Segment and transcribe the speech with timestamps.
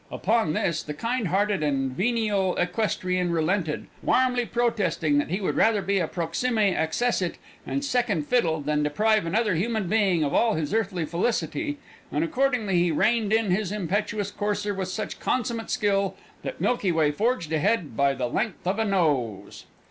[0.11, 5.83] Upon this, the kind hearted and venial equestrian relented, warmly protesting that he would rather
[5.83, 7.35] be a proxime accessit
[7.67, 11.77] and second fiddle than deprive another human being of all his earthly felicity,
[12.11, 17.11] and accordingly he reined in his impetuous courser with such consummate skill that Milky Way
[17.11, 19.65] forged ahead by the length of a nose.